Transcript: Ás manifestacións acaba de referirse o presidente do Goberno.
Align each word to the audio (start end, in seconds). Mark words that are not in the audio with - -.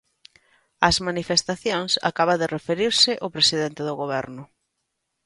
Ás 0.87 0.97
manifestacións 1.07 1.91
acaba 2.09 2.39
de 2.41 2.51
referirse 2.55 3.11
o 3.27 3.33
presidente 3.35 3.81
do 3.87 3.93
Goberno. 4.01 4.43